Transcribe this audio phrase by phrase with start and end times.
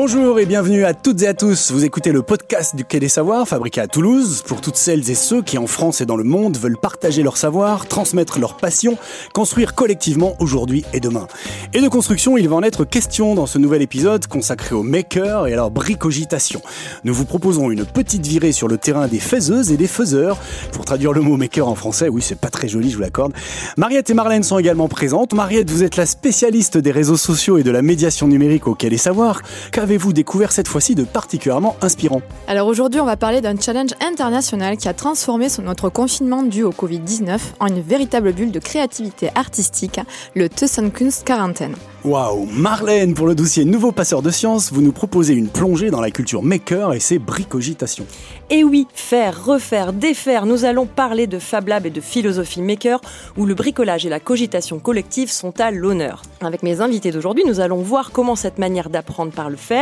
[0.00, 1.72] Bonjour et bienvenue à toutes et à tous.
[1.72, 5.16] Vous écoutez le podcast du Quai des Savoirs, fabriqué à Toulouse, pour toutes celles et
[5.16, 8.96] ceux qui en France et dans le monde veulent partager leur savoir, transmettre leur passion,
[9.34, 11.26] construire collectivement aujourd'hui et demain.
[11.74, 15.48] Et de construction, il va en être question dans ce nouvel épisode consacré aux makers
[15.48, 16.62] et à leur bricogitation.
[17.02, 20.38] Nous vous proposons une petite virée sur le terrain des faiseuses et des faiseurs.
[20.70, 23.32] Pour traduire le mot maker en français, oui, c'est pas très joli, je vous l'accorde.
[23.76, 25.34] Mariette et Marlène sont également présentes.
[25.34, 28.90] Mariette, vous êtes la spécialiste des réseaux sociaux et de la médiation numérique au Quai
[28.90, 29.42] des Savoirs.
[29.88, 34.76] Qu'avez-vous découvert cette fois-ci de particulièrement inspirant Alors aujourd'hui, on va parler d'un challenge international
[34.76, 39.98] qui a transformé notre confinement dû au Covid-19 en une véritable bulle de créativité artistique,
[40.34, 40.48] le
[40.90, 41.74] Kunst Quarantaine.
[42.04, 46.00] Waouh Marlène, pour le dossier Nouveau passeur de science, vous nous proposez une plongée dans
[46.00, 48.06] la culture maker et ses bricogitations.
[48.50, 53.00] Et oui, faire, refaire, défaire, nous allons parler de Fab Lab et de philosophie maker,
[53.36, 56.22] où le bricolage et la cogitation collective sont à l'honneur.
[56.40, 59.77] Avec mes invités d'aujourd'hui, nous allons voir comment cette manière d'apprendre par le faire,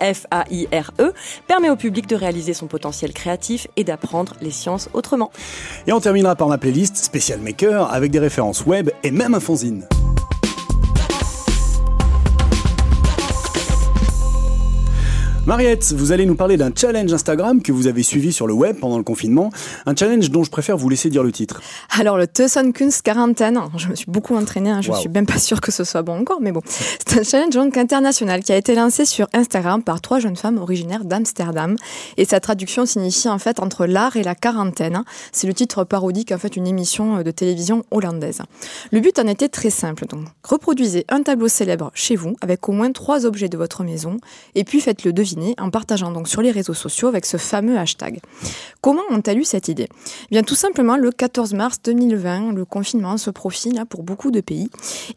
[0.00, 1.12] F-A-I-R-E,
[1.46, 5.30] permet au public de réaliser son potentiel créatif et d'apprendre les sciences autrement.
[5.86, 9.40] Et on terminera par ma playlist spécial maker avec des références web et même un
[9.40, 9.86] fanzine.
[15.50, 18.76] Mariette, vous allez nous parler d'un challenge Instagram que vous avez suivi sur le web
[18.78, 19.50] pendant le confinement.
[19.84, 21.60] Un challenge dont je préfère vous laisser dire le titre.
[21.98, 22.26] Alors, le
[22.70, 23.58] Kunst quarantaine.
[23.76, 24.80] Je me suis beaucoup entraînée, hein.
[24.80, 26.60] je ne suis même pas sûre que ce soit bon encore, mais bon.
[26.64, 30.58] C'est un challenge donc international qui a été lancé sur Instagram par trois jeunes femmes
[30.58, 31.74] originaires d'Amsterdam.
[32.16, 35.02] Et sa traduction signifie en fait entre l'art et la quarantaine.
[35.32, 38.42] C'est le titre parodique en fait une émission de télévision hollandaise.
[38.92, 40.26] Le but en était très simple donc.
[40.44, 44.18] Reproduisez un tableau célèbre chez vous avec au moins trois objets de votre maison
[44.54, 48.20] et puis faites-le deviner en partageant donc sur les réseaux sociaux avec ce fameux hashtag.
[48.82, 49.88] Comment ont-elles eu cette idée?
[49.90, 54.30] Eh Bien tout simplement le 14 mars 2020, le confinement se profile hein, pour beaucoup
[54.30, 54.70] de pays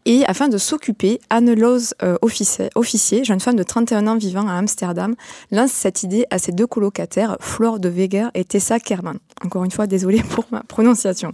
[0.04, 5.14] et afin de s'occuper, Anne-Lose euh, officier, jeune femme de 31 ans vivant à Amsterdam,
[5.50, 9.16] lance cette idée à ses deux colocataires, Flore de Weger et Tessa Kerman.
[9.42, 11.32] Encore une fois, désolée pour ma prononciation.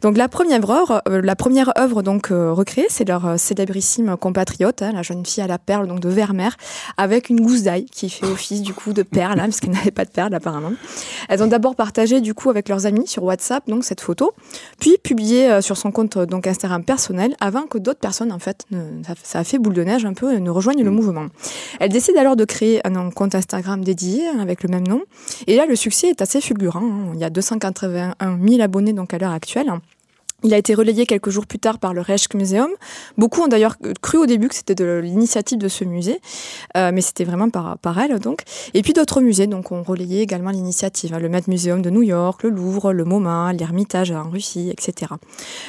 [0.00, 4.80] Donc la première œuvre, euh, la première œuvre donc euh, recréée, c'est leur célébrissime compatriote,
[4.80, 6.56] hein, la jeune fille à la perle donc de Vermeer,
[6.96, 9.90] avec une gousse d'ail qui fait office du coup de perles, hein, parce qu'elles n'avaient
[9.90, 10.72] pas de perles apparemment.
[11.28, 14.32] Elles ont d'abord partagé du coup avec leurs amis sur WhatsApp donc cette photo,
[14.78, 18.38] puis publié euh, sur son compte euh, donc Instagram personnel, avant que d'autres personnes en
[18.38, 18.64] fait,
[19.22, 20.94] ça, a fait boule de neige un peu, ne rejoignent le mm.
[20.94, 21.26] mouvement.
[21.80, 25.02] Elles décident alors de créer un compte Instagram dédié hein, avec le même nom,
[25.46, 26.80] et là le succès est assez fulgurant.
[26.80, 27.12] Hein.
[27.14, 29.70] Il y a 281 000 abonnés donc à l'heure actuelle.
[30.42, 32.70] Il a été relayé quelques jours plus tard par le Rijksmuseum.
[33.18, 36.20] Beaucoup ont d'ailleurs cru au début que c'était de l'initiative de ce musée,
[36.76, 38.42] euh, mais c'était vraiment par, elle donc.
[38.74, 42.42] Et puis d'autres musées ont relayé également l'initiative, hein, le Met Museum de New York,
[42.42, 45.12] le Louvre, le MoMA, l'Ermitage en Russie, etc.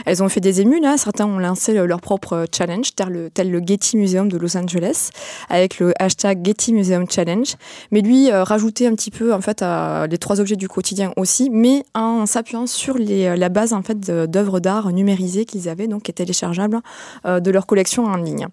[0.05, 0.97] Elles ont fait des émules, là.
[0.97, 5.09] certains ont lancé leur propre challenge, tel le, Getty Museum de Los Angeles,
[5.49, 7.55] avec le hashtag Getty Museum Challenge.
[7.91, 11.11] Mais lui euh, rajoutait un petit peu en fait à les trois objets du quotidien
[11.17, 16.03] aussi, mais en s'appuyant sur la base en fait d'œuvres d'art numérisés qu'ils avaient, donc
[16.03, 16.79] qui étaient téléchargeables
[17.25, 18.47] euh, de leur collection en ligne.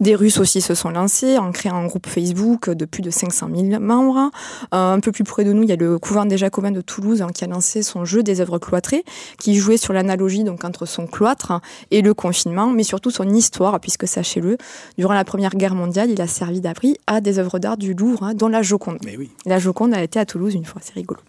[0.00, 3.48] Des Russes aussi se sont lancés en créant un groupe Facebook de plus de 500
[3.54, 4.30] 000 membres.
[4.74, 6.80] Euh, un peu plus près de nous, il y a le couvent des Jacobins de
[6.80, 9.04] Toulouse hein, qui a lancé son jeu des œuvres cloîtrées,
[9.38, 11.60] qui jouait sur l'analogie donc entre son cloître
[11.90, 14.58] et le confinement, mais surtout son histoire, puisque sachez-le,
[14.98, 18.24] durant la Première Guerre mondiale, il a servi d'abri à des œuvres d'art du Louvre,
[18.24, 18.98] hein, dont la Joconde.
[19.04, 19.30] Mais oui.
[19.46, 21.20] La Joconde a été à Toulouse une fois, c'est rigolo.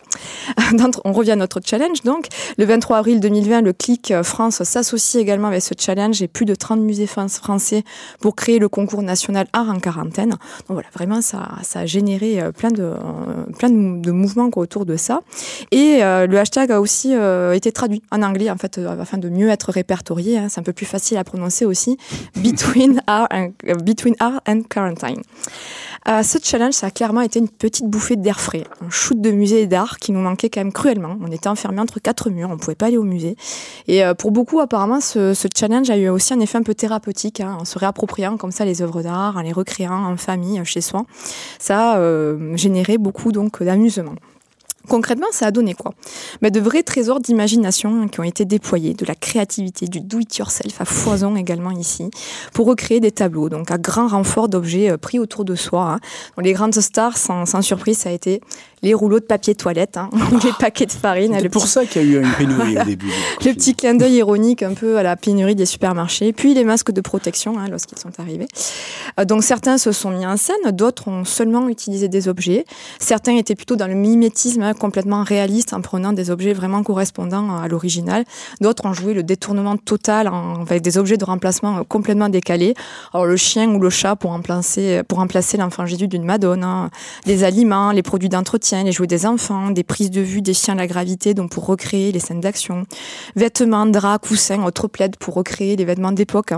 [1.06, 2.28] On revient à notre challenge donc.
[2.58, 6.56] Le 23 avril 2020, le Clic France s'associe également avec ce challenge et plus de
[6.56, 7.84] 30 musées français
[8.20, 10.32] pour créer le concours national art en quarantaine.
[10.32, 15.22] Donc voilà, vraiment ça, a généré euh, plein de, euh, mouvements autour de ça.
[15.72, 17.14] Et euh, le hashtag a aussi
[17.54, 20.38] été traduit en anglais afin de mieux être répertorié.
[20.38, 20.48] Hein.
[20.50, 21.98] C'est un peu plus facile à prononcer aussi.
[22.36, 23.28] Between art
[24.48, 25.22] and quarantine.
[26.08, 29.32] Euh, ce challenge, ça a clairement été une petite bouffée d'air frais, un shoot de
[29.32, 31.18] musée d'art qui nous manquait quand même cruellement.
[31.22, 33.36] On était enfermés entre quatre murs, on pouvait pas aller au musée.
[33.88, 37.40] Et euh, pour beaucoup, apparemment, ce, challenge a eu aussi un effet un peu thérapeutique,
[37.40, 40.82] hein, en se réappropriant comme ça les œuvres d'art, en les recréant en famille, chez
[40.82, 41.06] soi.
[41.58, 44.14] Ça a euh, généré beaucoup donc d'amusement.
[44.88, 45.94] Concrètement, ça a donné quoi?
[46.42, 50.86] Mais De vrais trésors d'imagination qui ont été déployés, de la créativité, du do-it-yourself à
[50.86, 52.10] foison également ici,
[52.54, 55.96] pour recréer des tableaux, donc à grand renfort d'objets euh, pris autour de soi.
[55.96, 56.42] Hein.
[56.42, 58.42] les grandes stars, sans, sans, surprise, ça a été
[58.86, 60.10] les rouleaux de papier toilette, hein,
[60.44, 61.36] les paquets de farine.
[61.42, 63.12] C'est pour ça qu'il y a eu une pénurie au début.
[63.44, 66.92] Le petit clin d'œil ironique un peu à la pénurie des supermarchés, puis les masques
[66.92, 68.48] de protection hein, lorsqu'ils sont arrivés.
[69.20, 72.66] Euh, donc certains se sont mis en scène, d'autres ont seulement utilisé des objets.
[73.00, 77.58] Certains étaient plutôt dans le mimétisme, hein, complètement réalistes en prenant des objets vraiment correspondants
[77.58, 78.26] à l'original.
[78.62, 80.30] D'autres ont joué le détournement total
[80.62, 82.74] avec des objets de remplacement complètement décalés.
[83.14, 86.90] Alors le chien ou le chat pour remplacer, pour remplacer l'enfant Jésus d'une Madone,
[87.26, 90.76] les aliments, les produits d'entretien, les jouets des enfants, des prises de vue des chiens
[90.76, 92.86] à la gravité, donc pour recréer les scènes d'action,
[93.36, 96.54] vêtements, draps, coussins, autres plaides pour recréer les vêtements d'époque,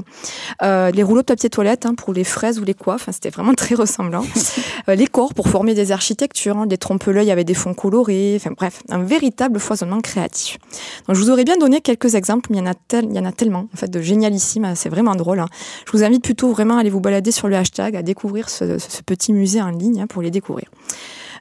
[0.61, 3.53] euh, les rouleaux de papier toilette hein, pour les fraises ou les coiffes, c'était vraiment
[3.55, 4.23] très ressemblant,
[4.89, 8.06] euh, les corps pour former des architectures, hein, des trompe-l'œil avec des fonds colorés,
[8.55, 10.57] bref, un véritable foisonnement créatif.
[11.07, 13.89] Je vous aurais bien donné quelques exemples, mais il y en a, tellement, en fait,
[13.89, 15.39] de génialissime, c'est vraiment drôle.
[15.39, 15.47] Hein.
[15.85, 18.77] Je vous invite plutôt vraiment à aller vous balader sur le hashtag, à découvrir ce,
[19.05, 20.67] petit musée en ligne pour les découvrir.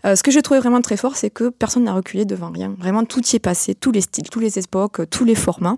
[0.04, 2.74] Euh, ce que j'ai trouvé vraiment très fort, c'est que personne n'a reculé devant rien.
[2.78, 5.76] Vraiment, tout y est passé, tous les styles, tous les époques, tous les formats.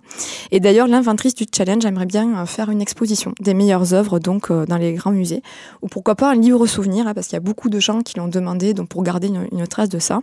[0.50, 4.50] Et d'ailleurs, l'inventrice du challenge aimerait bien euh, faire une exposition des meilleures œuvres donc
[4.50, 5.42] euh, dans les grands musées,
[5.82, 8.16] ou pourquoi pas un livre souvenir, hein, parce qu'il y a beaucoup de gens qui
[8.16, 10.20] l'ont demandé, donc pour garder une, trace de ça.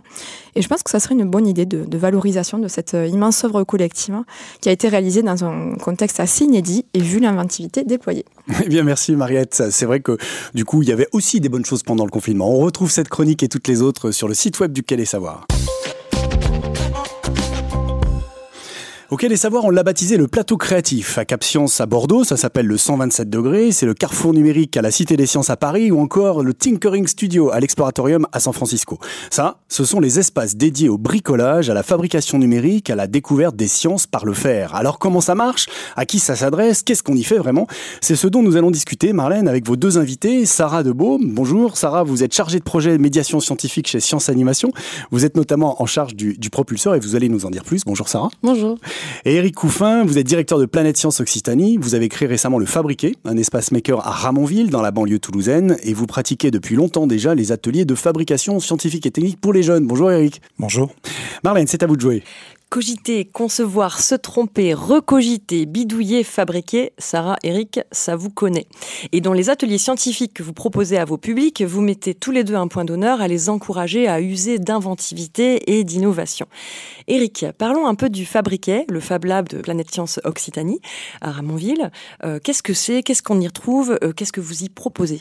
[0.54, 3.64] Et je pense que ça serait une bonne idée de, valorisation de cette immense œuvre
[3.64, 4.24] collective hein,
[4.60, 8.24] qui a été réalisée dans un contexte assez inédit et vu l'inventivité déployée.
[8.64, 9.62] Eh bien, merci Mariette.
[9.70, 10.16] C'est vrai que
[10.54, 12.50] du coup, il y avait aussi des bonnes choses pendant le confinement.
[12.50, 15.06] On retrouve cette chronique et toutes les autres sur le site web du Quai des
[19.08, 21.16] Auquel les savoirs, on l'a baptisé le plateau créatif.
[21.16, 23.70] À Cap Science à Bordeaux, ça s'appelle le 127 degrés.
[23.70, 27.06] C'est le carrefour numérique à la Cité des Sciences à Paris ou encore le Tinkering
[27.06, 28.98] Studio à l'Exploratorium à San Francisco.
[29.30, 33.54] Ça, ce sont les espaces dédiés au bricolage, à la fabrication numérique, à la découverte
[33.54, 34.74] des sciences par le faire.
[34.74, 35.66] Alors comment ça marche?
[35.94, 36.82] À qui ça s'adresse?
[36.82, 37.68] Qu'est-ce qu'on y fait vraiment?
[38.00, 40.46] C'est ce dont nous allons discuter, Marlène, avec vos deux invités.
[40.46, 41.76] Sarah Debaume, bonjour.
[41.76, 44.72] Sarah, vous êtes chargée de projet médiation scientifique chez Science Animation.
[45.12, 47.84] Vous êtes notamment en charge du propulseur et vous allez nous en dire plus.
[47.84, 48.30] Bonjour Sarah.
[48.42, 48.76] Bonjour.
[49.24, 51.78] Et Eric Couffin, vous êtes directeur de Planète Science Occitanie.
[51.78, 55.76] Vous avez créé récemment le Fabriqué, un espace maker à Ramonville, dans la banlieue toulousaine.
[55.82, 59.62] Et vous pratiquez depuis longtemps déjà les ateliers de fabrication scientifique et technique pour les
[59.62, 59.86] jeunes.
[59.86, 60.40] Bonjour Eric.
[60.58, 60.90] Bonjour.
[61.44, 62.22] Marlène, c'est à vous de jouer.
[62.68, 68.66] Cogiter, concevoir, se tromper, recogiter, bidouiller, fabriquer, Sarah, Eric, ça vous connaît.
[69.12, 72.42] Et dans les ateliers scientifiques que vous proposez à vos publics, vous mettez tous les
[72.42, 76.46] deux un point d'honneur à les encourager à user d'inventivité et d'innovation.
[77.06, 80.80] Eric, parlons un peu du Fabriquet, le Fab Lab de Planète Science Occitanie
[81.20, 81.92] à Ramonville.
[82.24, 83.04] Euh, qu'est-ce que c'est?
[83.04, 83.96] Qu'est-ce qu'on y retrouve?
[84.02, 85.20] Euh, Qu'est-ce que vous y proposez?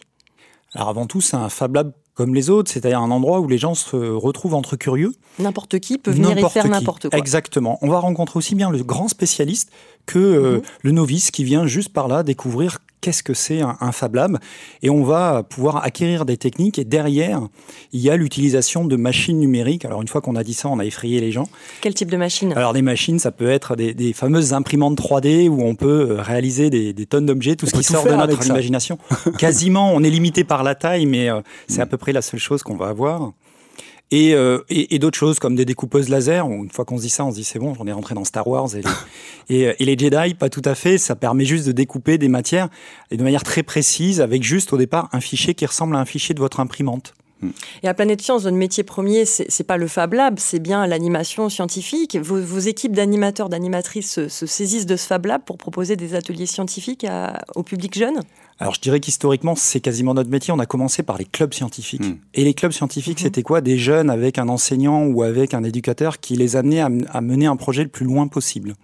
[0.74, 3.57] Alors avant tout, c'est un Fab Lab comme les autres, c'est-à-dire un endroit où les
[3.57, 5.13] gens se retrouvent entre curieux.
[5.38, 7.19] N'importe qui peut venir y faire n'importe quoi.
[7.19, 7.77] Exactement.
[7.81, 9.69] On va rencontrer aussi bien le grand spécialiste
[10.06, 10.62] que euh, mhm.
[10.83, 14.39] le novice qui vient juste par là découvrir qu'est-ce que c'est un, Fab Lab
[14.81, 17.42] et on va pouvoir acquérir des techniques et derrière
[17.94, 19.86] il y a l'utilisation de machines numériques.
[19.86, 21.47] Alors une fois qu'on a dit ça, on a effrayé les gens.
[21.81, 25.62] Quel type de machines Alors des machines, ça peut être des, fameuses imprimantes 3D où
[25.62, 28.97] on peut euh, réaliser des, tonnes d'objets, tout ce qui sort de notre imagination.
[29.38, 32.39] Quasiment, on est limité par la taille, mais euh, c'est à peu près la seule
[32.39, 33.33] chose qu'on va avoir.
[34.13, 36.48] Euh, et, et, d'autres choses comme des découpeuses laser.
[36.48, 38.16] Où une fois qu'on se dit ça, on se dit c'est bon, j'en ai rentré
[38.16, 38.69] dans Star Wars.
[38.75, 38.81] Et
[39.50, 40.98] les, et, les Jedi, pas tout à fait.
[40.98, 42.69] Ça permet juste de découper des matières
[43.12, 46.06] et de manière très précise, avec juste au départ un fichier qui ressemble à un
[46.06, 47.13] fichier de votre imprimante.
[47.42, 47.50] Hmm.
[47.84, 51.50] Et à Planète Science, votre métier premier, c'est pas le Fab Lab, c'est bien l'animation
[51.50, 52.16] scientifique.
[52.16, 56.46] Vos, vos équipes d'animateurs, d'animatrices se, saisissent de ce Fab Lab pour proposer des ateliers
[56.46, 57.06] scientifiques
[57.56, 58.22] au public jeune?
[58.60, 60.54] Alors je dirais qu'historiquement, c'est quasiment notre métier.
[60.54, 62.06] On a commencé par les clubs scientifiques.
[62.06, 62.18] Hmm.
[62.34, 63.24] Et les clubs scientifiques, hmm.
[63.24, 63.62] c'était quoi?
[63.62, 67.57] Des jeunes avec un enseignant ou avec un éducateur qui les amenait à, mener un
[67.57, 68.76] projet le plus loin possible.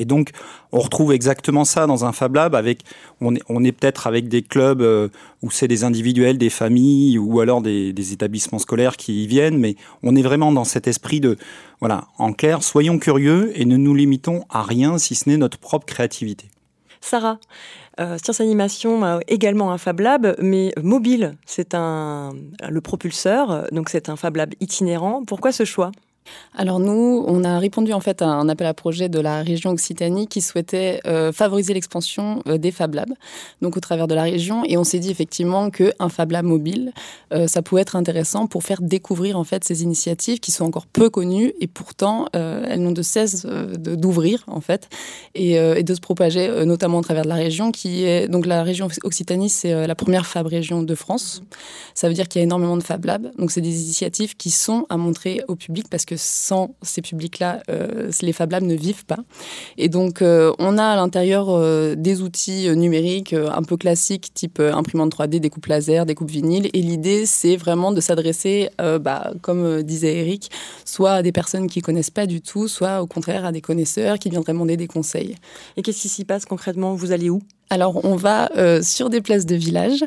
[0.00, 0.30] Et donc,
[0.70, 2.54] on retrouve exactement ça dans un Fab Lab.
[2.54, 2.82] Avec,
[3.20, 5.08] on est, on est peut-être avec des clubs euh,
[5.42, 9.58] où c'est des individuels, des familles ou alors des, des, établissements scolaires qui y viennent,
[9.58, 9.74] mais
[10.04, 11.36] on est vraiment dans cet esprit de,
[11.80, 15.58] voilà, en clair, soyons curieux et ne nous limitons à rien si ce n'est notre
[15.58, 16.46] propre créativité.
[17.00, 17.38] Sarah,
[17.98, 21.36] Science Animation également un Fab Lab, mais mobile.
[21.46, 22.32] C'est un
[22.68, 25.24] le propulseur, donc c'est un Fab Lab itinérant.
[25.24, 25.90] Pourquoi ce choix?
[26.58, 29.70] Alors nous, on a répondu en fait à un appel à projet de la région
[29.70, 33.12] Occitanie qui souhaitait euh, favoriser l'expansion euh, des Fab Labs,
[33.62, 36.92] donc au travers de la région, et on s'est dit effectivement qu'un Fab Lab mobile,
[37.32, 40.86] euh, ça pouvait être intéressant pour faire découvrir en fait ces initiatives qui sont encore
[40.86, 44.88] peu connues et pourtant elles n'ont de cesse d'ouvrir en fait
[45.34, 48.62] et, et, de se propager, notamment au travers de la région qui est donc la
[48.62, 51.42] région Occitanie, c'est la première Fab région de France.
[51.94, 54.50] Ça veut dire qu'il y a énormément de Fab Labs, donc c'est des initiatives qui
[54.50, 58.74] sont à montrer au public parce que sans ces publics-là, euh, les Fab Labs ne
[58.74, 59.18] vivent pas.
[59.76, 64.60] Et donc, euh, on a à l'intérieur euh, des outils numériques un peu classiques, type
[64.60, 66.68] imprimante 3D, découpe laser, découpe vinyle.
[66.74, 70.50] Et l'idée, c'est vraiment de s'adresser, bah, comme disait Eric,
[70.84, 74.18] soit à des personnes qui connaissent pas du tout, soit au contraire à des connaisseurs
[74.18, 75.36] qui viendraient demander des conseils.
[75.76, 76.94] Et qu'est-ce qui s'y passe concrètement?
[76.94, 77.40] Vous allez où?
[77.70, 80.02] Alors, on va euh, sur des places de village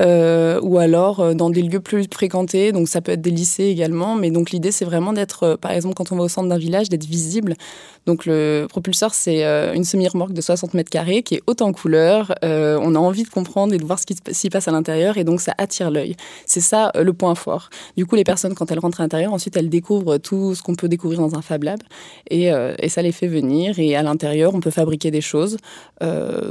[0.00, 2.70] euh, ou alors euh, dans des lieux plus fréquentés.
[2.70, 4.14] Donc, ça peut être des lycées également.
[4.14, 6.88] Mais donc, l'idée, c'est vraiment d'être, par exemple, quand on va au centre d'un village,
[6.88, 7.56] d'être visible.
[8.06, 12.32] Donc, le propulseur, c'est une semi-remorque de 60 mètres carrés qui est haute en couleur.
[12.42, 15.18] on a envie de comprendre et de voir ce qui s'y passe à l'intérieur.
[15.18, 16.16] Et donc, ça attire l'œil.
[16.46, 17.68] C'est ça le point fort.
[17.96, 20.74] Du coup, les personnes, quand elles rentrent à l'intérieur, ensuite, elles découvrent tout ce qu'on
[20.74, 21.80] peut découvrir dans un Fab Lab.
[22.30, 23.78] Et, et ça les fait venir.
[23.78, 25.58] Et à l'intérieur, on peut fabriquer des choses.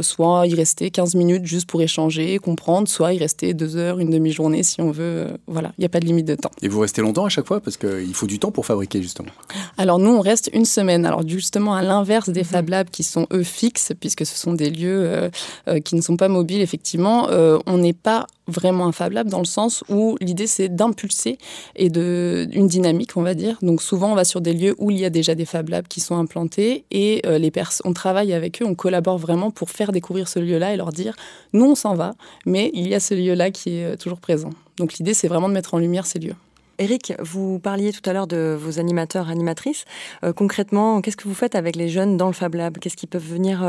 [0.01, 4.09] soit y rester 15 minutes juste pour échanger, comprendre, soit y rester deux heures, une
[4.09, 5.03] demi-journée si on veut.
[5.03, 6.51] Euh, voilà, il n'y a pas de limite de temps.
[6.61, 9.29] Et vous restez longtemps à chaque fois Parce qu'il faut du temps pour fabriquer, justement.
[9.77, 11.05] Alors, nous, on reste une semaine.
[11.05, 14.69] Alors, justement, à l'inverse des Fab Labs qui sont, eux, fixes, puisque ce sont des
[14.69, 15.29] lieux euh,
[15.67, 19.39] euh, qui ne sont pas mobiles, effectivement, on n'est pas vraiment un Fab Lab dans
[19.39, 21.37] le sens où l'idée c'est d'impulser
[21.75, 23.57] et de une dynamique on va dire.
[23.61, 25.87] Donc souvent on va sur des lieux où il y a déjà des Fab Labs
[25.87, 27.51] qui sont implantés et euh, les
[27.83, 31.15] on travaille avec eux, on collabore vraiment pour faire découvrir ce lieu-là et leur dire
[31.53, 32.13] nous on s'en va,
[32.45, 34.51] mais il y a ce lieu-là qui est euh, toujours présent.
[34.77, 36.35] Donc l'idée c'est vraiment de mettre en lumière ces lieux.
[36.77, 39.83] Eric, vous parliez tout à l'heure de vos animateurs, animatrices.
[40.23, 42.77] Euh, concrètement, qu'est-ce que vous faites avec les jeunes dans le Fab Lab?
[42.77, 43.59] Qu'est-ce qu'ils peuvent venir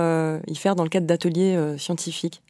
[0.47, 2.41] y faire dans le cadre d'ateliers scientifiques?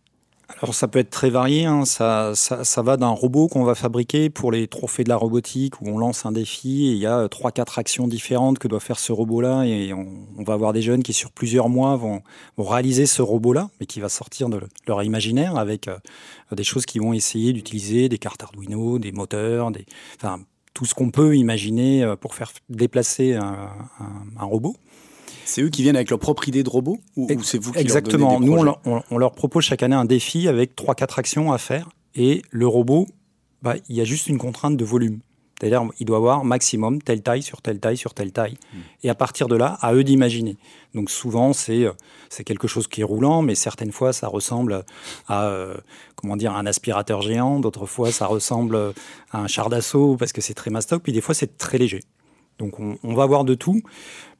[0.58, 1.84] Alors ça peut être très varié, hein.
[1.84, 5.88] ça, ça, va d'un robot qu'on va fabriquer pour les trophées de la robotique où
[5.88, 8.98] on lance un défi et il y a trois quatre actions différentes que doit faire
[8.98, 12.22] ce robot-là et on, va avoir des jeunes qui sur plusieurs mois vont,
[12.58, 15.96] réaliser ce robot-là mais qui va sortir de leur imaginaire avec euh,
[16.52, 20.40] des choses qui vont essayer d'utiliser des cartes Arduino, des moteurs, des, enfin,
[20.74, 24.76] tout ce qu'on peut imaginer euh, pour faire déplacer un robot.
[25.50, 28.38] C'est eux qui viennent avec leur propre idée de robot ou, c'est vous qui Exactement.
[28.38, 31.58] Leur Nous, on leur, on leur, propose chaque année un défi avec 3-4 actions à
[31.58, 31.88] faire.
[32.14, 33.08] Et le robot,
[33.60, 35.18] bah, il y a juste une contrainte de volume.
[35.60, 38.56] C'est-à-dire, il doit avoir maximum telle taille sur telle taille sur telle taille.
[38.72, 38.78] Hmm.
[39.02, 40.56] Et à partir de là, à eux d'imaginer.
[40.94, 41.92] Donc souvent, c'est euh,
[42.30, 44.84] c'est quelque chose qui est roulant, mais certaines fois, ça ressemble
[45.28, 45.74] à euh,
[46.14, 47.58] comment dire un aspirateur géant.
[47.58, 48.94] D'autres fois, ça ressemble
[49.32, 51.02] à un char d'assaut parce que c'est très mastoc.
[51.02, 52.00] Puis des fois, c'est très léger.
[52.60, 53.80] Donc on, va voir de tout.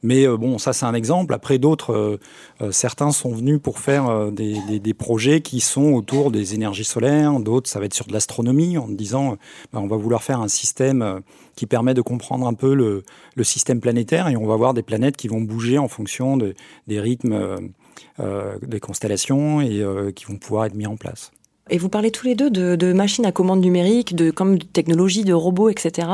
[0.03, 1.33] Mais euh, bon, ça c'est un exemple.
[1.33, 2.19] Après d'autres, euh,
[2.61, 7.39] euh, certains sont venus pour faire des, projets qui sont autour des énergies solaires.
[7.39, 9.37] D'autres, ça va être sur de l'astronomie, en disant,
[9.73, 11.21] ben, on va vouloir faire un système
[11.55, 13.03] qui permet de comprendre un peu le,
[13.43, 16.53] système planétaire et on va voir des planètes qui vont bouger en fonction de,
[16.87, 17.71] des rythmes
[18.19, 19.83] des constellations et
[20.15, 21.31] qui vont pouvoir être mis en place.
[21.71, 25.33] Et vous parlez tous les deux de, machines à commande numérique, de comme de de
[25.33, 26.07] robots, etc.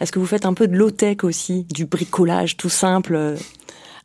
[0.00, 3.36] Est-ce que vous faites un peu de low-tech aussi, du bricolage tout simple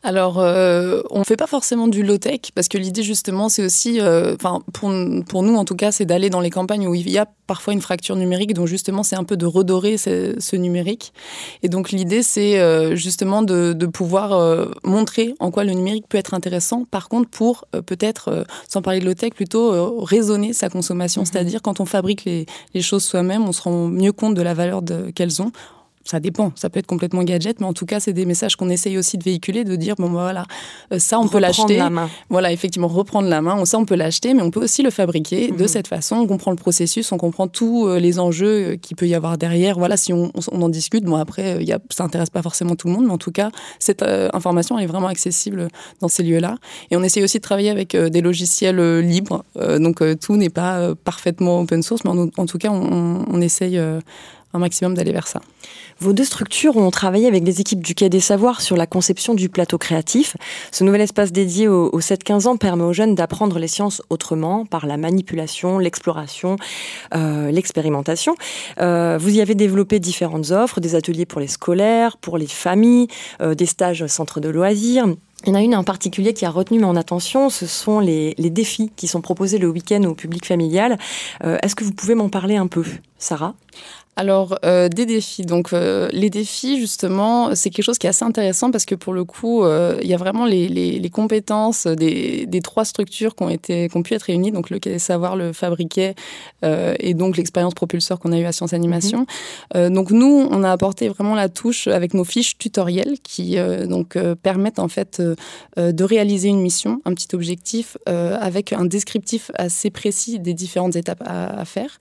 [0.02, 4.00] alors, euh, on ne fait pas forcément du low-tech parce que l'idée justement, c'est aussi,
[4.00, 4.94] euh, enfin pour,
[5.28, 7.74] pour nous en tout cas, c'est d'aller dans les campagnes où il y a parfois
[7.74, 11.12] une fracture numérique, donc justement, c'est un peu de redorer ce, numérique.
[11.64, 14.30] Et donc l'idée, c'est euh, justement de, de pouvoir
[14.84, 16.86] montrer en quoi le numérique peut être intéressant.
[16.90, 21.26] Par contre, pour peut-être, sans parler de low-tech, plutôt raisonner sa consommation, mhm.
[21.26, 24.54] c'est-à-dire quand on fabrique les, les choses soi-même, on se rend mieux compte de la
[24.54, 24.82] valeur
[25.14, 25.52] qu'elles ont
[26.06, 28.70] ça dépend, ça peut être complètement gadget, mais en tout cas, c'est des messages qu'on
[28.70, 30.46] essaye aussi de véhiculer, de dire, bon, bah, voilà,
[30.94, 31.78] euh, ça, on peut l'acheter.
[31.78, 32.10] la main.
[32.30, 33.64] Voilà, effectivement, reprendre la main.
[33.66, 35.68] Ça, on peut l'acheter, mais on peut aussi le fabriquer de mhm.
[35.68, 36.16] cette façon.
[36.16, 39.38] On comprend le processus, on comprend tous euh, les enjeux euh, qu'il peut y avoir
[39.38, 39.78] derrière.
[39.78, 42.94] Voilà, si on, en discute, bon, après, y a, ça intéresse pas forcément tout le
[42.94, 45.68] monde, mais en tout cas, cette information, elle est vraiment accessible
[46.00, 46.56] dans ces lieux-là.
[46.92, 49.44] Et on essaye aussi de travailler avec des logiciels libres.
[49.80, 53.80] donc, tout n'est pas parfaitement open source, mais en, tout cas, on, on essaye
[54.54, 55.42] un maximum d'aller vers ça.
[56.02, 59.34] Vos deux structures ont travaillé avec les équipes du Quai des Savoirs sur la conception
[59.34, 60.38] du plateau créatif.
[60.72, 64.86] Ce nouvel espace dédié aux, 7-15 ans permet aux jeunes d'apprendre les sciences autrement, par
[64.86, 66.56] la manipulation, l'exploration,
[67.14, 68.36] euh, l'expérimentation.
[68.80, 73.08] Euh, vous y avez développé différentes offres, des ateliers pour les scolaires, pour les familles,
[73.42, 75.06] euh, des stages au centre de loisirs.
[75.46, 78.34] Il y en a une en particulier qui a retenu mon attention, ce sont les
[78.38, 80.98] défis qui sont proposés le week-end au public familial.
[81.42, 82.84] Est-ce que vous pouvez m'en parler un peu,
[83.18, 83.56] Sarah?
[84.20, 85.44] Alors, euh, des défis.
[85.44, 89.14] Donc, euh, les défis, justement, c'est quelque chose qui est assez intéressant parce que pour
[89.14, 93.34] le coup, euh, il y a vraiment les, les, les compétences des, des, trois structures
[93.34, 94.52] qui ont, été, qui ont pu être réunies.
[94.52, 96.16] Donc, le savoir, le fabriquet
[96.62, 99.26] et donc l'expérience propulseur qu'on a eu à Sciences Animation.
[99.74, 99.94] Mhm.
[99.94, 103.56] donc, nous, on a apporté vraiment la touche avec nos fiches tutoriels qui
[103.88, 105.22] donc permettent en fait
[105.78, 111.24] de réaliser une mission, un petit objectif avec un descriptif assez précis des différentes étapes
[111.26, 112.00] à, à faire.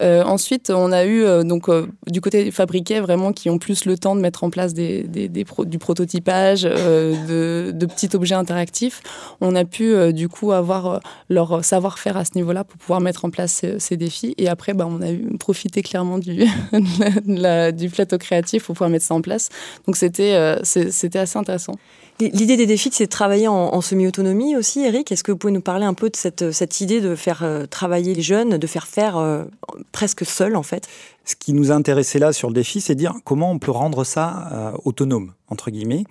[0.00, 3.96] ensuite, on a eu donc donc euh, du côté fabriqués vraiment qui ont plus le
[3.96, 9.00] temps de mettre en place du prototypage, euh, de, petits objets interactifs,
[9.40, 13.24] on a pu euh, du coup avoir leur savoir-faire à ce niveau-là pour pouvoir mettre
[13.24, 14.34] en place ces, défis.
[14.36, 15.06] Et après, bah, on a
[15.38, 16.18] profité clairement
[17.24, 19.48] du, plateau créatif pour pouvoir mettre ça en place.
[19.86, 21.76] Donc c'était assez intéressant.
[22.18, 25.12] L'idée des défis, c'est de travailler en, semi-autonomie aussi, Eric?
[25.12, 28.22] Est-ce que vous pouvez nous parler un peu de cette, idée de faire travailler les
[28.22, 29.46] jeunes, de faire faire
[29.92, 30.88] presque seul en fait?
[31.26, 33.70] Ce qui nous a intéressé là sur le défi, c'est de dire comment on peut
[33.70, 36.04] rendre ça euh, autonome, entre guillemets,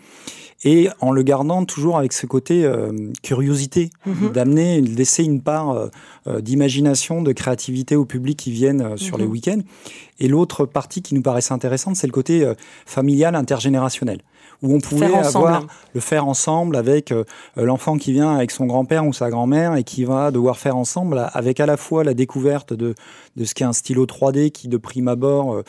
[0.63, 2.69] et en le gardant toujours avec ce côté
[3.23, 4.31] curiosité, mhm.
[4.31, 5.89] d'amener, de laisser une part
[6.39, 9.31] d'imagination, de créativité au public qui viennent sur les mhm.
[9.31, 9.61] week-ends.
[10.19, 12.51] Et l'autre partie qui nous paraissait intéressante, c'est le côté
[12.85, 14.21] familial, intergénérationnel
[14.65, 17.23] où on pouvait avoir le faire ensemble avec euh,
[17.55, 21.29] l'enfant qui vient avec son grand-père ou sa grand-mère et qui va devoir faire ensemble
[21.33, 22.95] avec à la fois la découverte de,
[23.35, 25.63] de ce qu'est un stylo 3D qui de prime abord euh,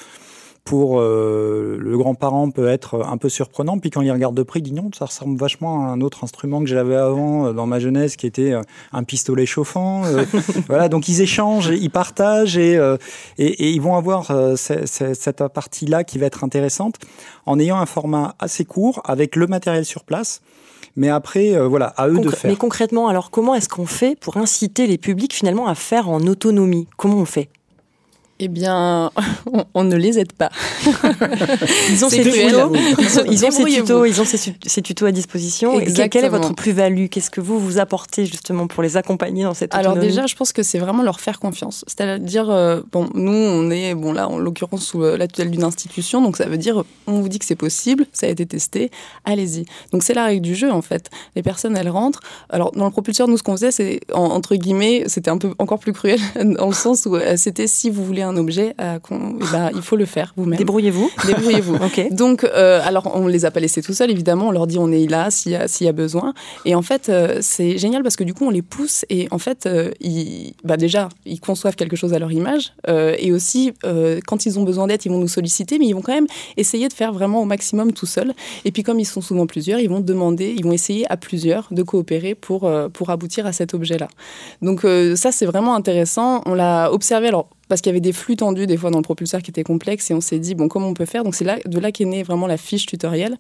[0.67, 3.79] pour euh, le grand-parent peut être un peu surprenant.
[3.79, 6.25] Puis quand il regarde de près, il dit non, ça ressemble vachement à un autre
[6.25, 10.03] instrument que j'avais avant euh, dans ma jeunesse, qui était euh, un pistolet chauffant.
[10.67, 12.75] voilà, donc ils échangent, ils partagent et,
[13.39, 16.97] et, ils vont avoir cette partie-là qui va être intéressante
[17.47, 20.43] en ayant un format assez court avec le matériel sur place.
[20.97, 22.51] Mais après, voilà, à eux de faire.
[22.51, 26.21] Mais concrètement, alors comment est-ce qu'on fait pour inciter les publics finalement à faire en
[26.23, 26.89] autonomie?
[26.97, 27.49] Comment on fait?
[28.39, 29.11] Eh bien,
[29.75, 30.51] on, ne les aide pas.
[31.91, 35.79] ils ont ces tutos, ils ont, ces tutos, ils ont ces, tutos à disposition.
[36.11, 37.07] quelle est votre plus-value?
[37.07, 40.53] Qu'est-ce que vous vous apportez justement pour les accompagner dans cette Alors déjà, je pense
[40.53, 41.85] que c'est vraiment leur faire confiance.
[41.87, 46.21] C'est-à-dire, euh, bon, nous, on est, bon là, en l'occurrence sous la tutelle d'une institution,
[46.21, 48.91] donc ça veut dire, on vous dit que c'est possible, ça a été testé,
[49.25, 49.65] allez-y.
[49.93, 51.11] Donc c'est la règle du jeu en fait.
[51.37, 52.21] Les personnes, elles rentrent.
[52.51, 55.79] Alors dans le propulseur, nous, ce qu'on faisait, c'est entre guillemets, c'était un peu encore
[55.79, 58.99] plus cruel dans le sens où euh, c'était si vous voulez un objet, euh,
[59.53, 60.59] ben, il faut le faire vous-même.
[60.59, 61.11] Débrouillez-vous.
[61.27, 61.79] Débrouillez-vous.
[62.11, 64.49] Donc, euh, alors, on les a pas laissés tout seuls, évidemment.
[64.49, 66.35] On leur dit on est là s'il y, y, a besoin.
[66.65, 69.39] Et en fait, euh, c'est génial parce que du coup, on les pousse et en
[69.39, 69.69] fait,
[70.01, 72.73] ils, bah, déjà, ils conçoivent quelque chose à leur image.
[72.89, 73.73] et aussi,
[74.27, 76.89] quand ils ont besoin d'aide, ils vont nous solliciter, mais ils vont quand même essayer
[76.89, 78.33] de faire vraiment au maximum tout seuls.
[78.65, 81.69] Et puis, comme ils sont souvent plusieurs, ils vont demander, ils vont essayer à plusieurs
[81.71, 84.09] de coopérer pour, pour aboutir à cet objet-là.
[84.63, 84.83] Donc,
[85.17, 86.43] ça, c'est vraiment intéressant.
[86.47, 87.29] On l'a observé.
[87.29, 89.65] Alors, parce qu'il y avait des flux tendus des fois dans le propulseur qui étaient
[89.65, 91.25] complexes et on s'est dit bon comment on peut faire?
[91.25, 93.37] Donc c'est là de là qu'est née vraiment la fiche tutoriel.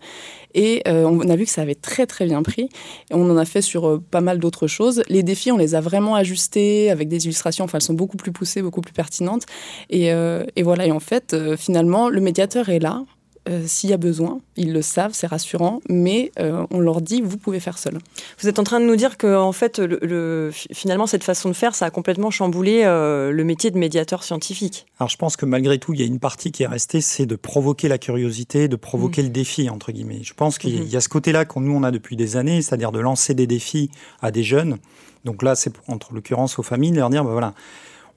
[0.55, 2.69] Et euh, on a vu que ça avait très très bien pris.
[3.11, 5.03] Et on en a fait sur euh, pas mal d'autres choses.
[5.09, 7.65] Les défis on les a vraiment ajustés avec des illustrations.
[7.65, 9.45] Enfin elles sont beaucoup plus poussées beaucoup plus pertinentes.
[9.91, 10.87] Et, euh, et voilà.
[10.87, 13.05] Et en fait finalement le médiateur est là
[13.49, 14.41] euh, s'il y a besoin.
[14.57, 17.99] Ils le savent, c'est rassurant, mais euh, on leur dit vous pouvez faire seul.
[18.41, 21.55] Vous êtes en train de nous dire que en fait, le, finalement, cette façon de
[21.55, 24.87] faire, ça a complètement chamboulé euh, le métier de médiateur scientifique.
[24.99, 27.27] Alors je pense que malgré tout, il y a une partie qui est restée, c'est
[27.27, 29.27] de provoquer la curiosité, de provoquer mmh.
[29.27, 30.21] le défi entre guillemets.
[30.23, 31.01] Je pense qu'il y a mmh.
[31.01, 33.91] ce côté-là qu'on nous on a depuis des années, c'est-à-dire de lancer des défis
[34.23, 34.79] à des jeunes.
[35.25, 37.55] Donc là, c'est entre l'occurrence aux familles, de leur dire ben voilà,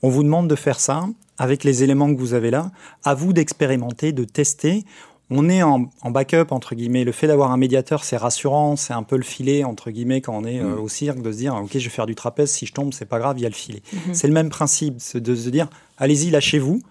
[0.01, 2.71] on vous demande de faire ça avec les éléments que vous avez là.
[3.03, 4.83] À vous d'expérimenter, de tester
[5.29, 7.03] on est en, backup, entre guillemets.
[7.03, 10.35] Le fait d'avoir un médiateur, c'est rassurant, c'est un peu le filet, entre guillemets, quand
[10.35, 10.79] on est euh, mm.
[10.79, 13.05] au cirque, de se dire, OK, je vais faire du trapèze, si je tombe, c'est
[13.05, 13.81] pas grave, il y a le filet.
[13.93, 14.13] Mm-hmm.
[14.13, 16.81] C'est le même principe, de se dire, allez-y, lâchez-vous.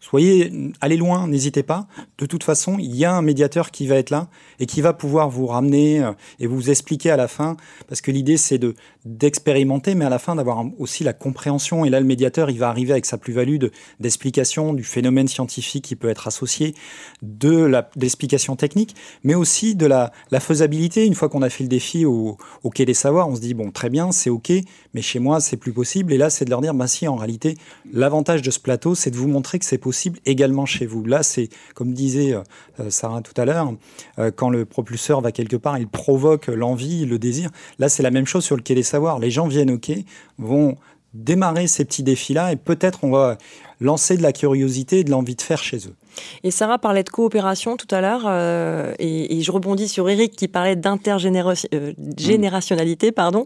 [0.00, 1.86] Soyez, allez loin, n'hésitez pas.
[2.18, 4.28] De toute façon, il y a un médiateur qui va être là
[4.60, 7.56] et qui va pouvoir vous ramener euh, et vous expliquer à la fin,
[7.88, 8.74] parce que l'idée c'est de
[9.06, 11.84] d'expérimenter, mais à la fin d'avoir aussi la compréhension.
[11.84, 13.58] Et là, le médiateur, il va arriver avec sa plus-value
[14.00, 16.74] d'explication du phénomène scientifique qui peut être associé,
[17.22, 21.06] de l'explication technique, mais aussi de la, faisabilité.
[21.06, 23.54] Une fois qu'on a fait le défi au, au, Quai des Savoirs, on se dit
[23.54, 24.52] bon, très bien, c'est ok,
[24.92, 26.12] mais chez moi, c'est plus possible.
[26.12, 27.56] Et là, c'est de leur dire, bah si, en réalité,
[27.92, 31.04] l'avantage de ce plateau, c'est de vous montrer que c'est possible également chez vous.
[31.04, 33.72] Là, c'est, comme disait euh, Sarah tout à l'heure,
[34.18, 37.50] euh, quand le propulseur va quelque part, il provoque l'envie, le désir.
[37.78, 38.95] Là, c'est la même chose sur le quai des Savoirs.
[39.20, 40.04] Les gens viennent au quai,
[40.38, 40.76] vont
[41.14, 43.38] démarrer ces petits défis-là et peut-être on va
[43.80, 45.94] lancer de la curiosité et de l'envie de faire chez eux.
[46.42, 50.48] Et Sarah parlait de coopération tout à l'heure, euh, et, je rebondis sur Eric qui
[50.48, 53.12] parlait d'intergénérationnalité.
[53.12, 53.44] pardon.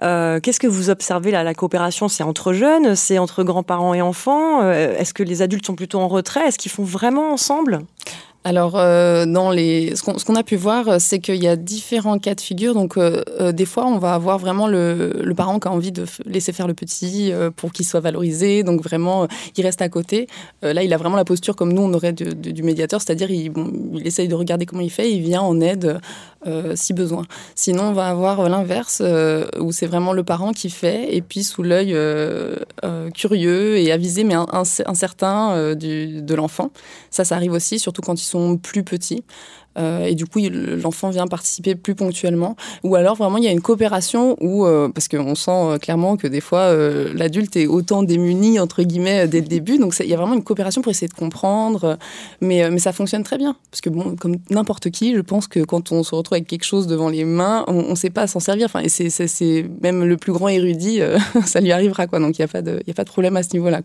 [0.00, 1.42] Qu'est-ce que vous observez là?
[1.42, 4.70] La coopération, c'est entre jeunes, c'est entre grands-parents et enfants?
[4.70, 6.46] Est-ce que les adultes sont plutôt en retrait?
[6.46, 7.80] Est-ce qu'ils font vraiment ensemble?
[8.44, 12.40] Alors, euh, les, ce qu'on a pu voir, c'est qu'il y a différents cas de
[12.40, 12.74] figure.
[12.74, 16.04] Donc, euh, euh, des fois, on va avoir vraiment le, parent qui a envie de
[16.26, 18.64] laisser faire le petit euh, pour qu'il soit valorisé.
[18.64, 20.26] Donc, vraiment, il reste à côté.
[20.62, 23.52] là, il a vraiment la posture comme nous, on aurait du, médiateur, c'est-à-dire il,
[23.94, 26.00] il essaye de regarder comment il fait, il vient en aide
[26.74, 27.24] si besoin.
[27.54, 29.02] Sinon, on va avoir l'inverse,
[29.58, 31.96] où c'est vraiment le parent qui fait, et puis sous l'œil
[33.14, 36.70] curieux et avisé, mais incertain du, de l'enfant.
[37.10, 39.24] Ça, ça arrive aussi, surtout quand ils sont plus petits.
[39.78, 42.56] Euh, et du coup, l'enfant vient participer plus ponctuellement.
[42.84, 46.16] Ou alors, vraiment, il y a une coopération où, euh, parce qu'on sent euh, clairement
[46.16, 46.74] que des fois,
[47.14, 49.78] l'adulte est autant démuni, entre guillemets, dès le début.
[49.78, 51.98] Donc, il y a vraiment une coopération pour essayer de comprendre.
[52.40, 53.56] Mais, ça fonctionne très bien.
[53.70, 56.64] Parce que, bon, comme n'importe qui, je pense que quand on se retrouve avec quelque
[56.64, 58.66] chose devant les mains, on ne sait pas s'en servir.
[58.66, 61.00] Enfin, c'est même le plus grand érudit,
[61.46, 62.18] ça lui arrivera, quoi.
[62.18, 63.80] Donc, il n'y a, pas de, a pas de problème à ce niveau-là.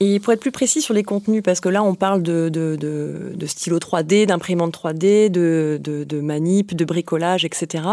[0.00, 3.46] Et pour être plus précis sur les contenus, parce que là, on parle de, de,
[3.46, 7.84] stylo 3D, d'imprimante 3D, de, manip, de bricolage, etc.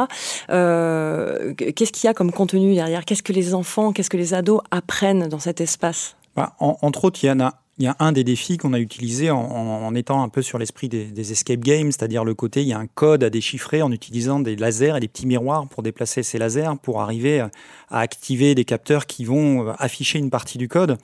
[0.49, 3.05] Euh, qu'est-ce qu'il y a comme contenu derrière?
[3.05, 6.15] Qu'est-ce que les enfants, qu'est-ce que les ados apprennent dans cet espace?
[6.35, 10.29] Bah, Entre autres, il y a un des défis qu'on a utilisé en, étant un
[10.29, 13.23] peu sur l'esprit des, des, escape games, c'est-à-dire le côté, il y a un code
[13.23, 17.01] à déchiffrer en utilisant des lasers et des petits miroirs pour déplacer ces lasers, pour
[17.01, 17.49] arriver à
[17.99, 20.97] activer des capteurs qui vont afficher une partie du code.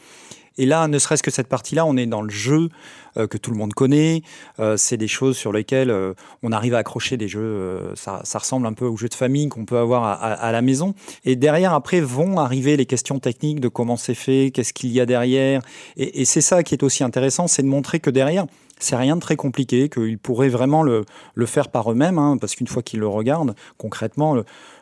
[0.57, 2.69] Et là, ne serait-ce que cette partie-là, on est dans le jeu
[3.17, 4.21] euh, que tout le monde connaît.
[4.59, 6.13] Euh, c'est des choses sur lesquelles euh,
[6.43, 7.93] on arrive à accrocher des jeux.
[7.95, 10.93] Ça, ressemble un peu aux jeux de famille qu'on peut avoir à, la maison.
[11.23, 14.99] Et derrière, après, vont arriver les questions techniques de comment c'est fait, qu'est-ce qu'il y
[14.99, 15.61] a derrière.
[15.97, 18.45] Et, c'est ça qui est aussi intéressant, c'est de montrer que derrière,
[18.79, 21.05] c'est rien de très compliqué, qu'ils pourraient vraiment le,
[21.45, 24.35] faire par eux-mêmes, hein, parce qu'une fois qu'ils le regardent, concrètement,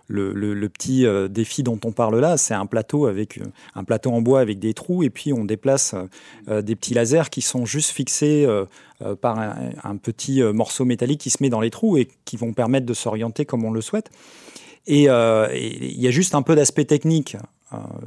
[0.08, 4.12] le, petit euh, défi dont on parle là, c'est un plateau avec euh, un plateau
[4.12, 5.96] en bois avec des trous, et puis on déplace
[6.50, 8.48] euh, des petits lasers qui sont juste fixés
[9.22, 12.86] par un, petit morceau métallique qui se met dans les trous et qui vont permettre
[12.86, 14.10] de s'orienter comme on le souhaite.
[14.88, 17.38] Et il y a juste un peu d'aspect technique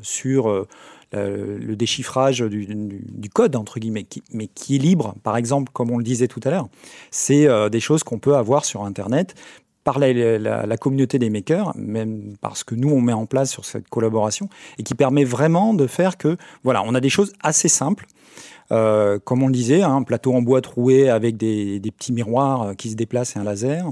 [0.03, 0.67] sur
[1.13, 6.05] le déchiffrage du, code, entre guillemets, mais qui est libre, par exemple, comme on le
[6.05, 6.69] disait tout à l'heure.
[7.11, 9.35] C'est des choses qu'on peut avoir sur Internet
[9.87, 13.88] par la, communauté des makers, même parce que nous, on met en place sur cette
[13.88, 14.49] collaboration,
[14.81, 18.07] et qui permet vraiment de faire que, voilà, on a des choses assez simples,
[18.72, 22.90] euh, comme on le disait, un plateau en bois troué avec des, petits miroirs qui
[22.90, 23.85] se déplacent et un laser.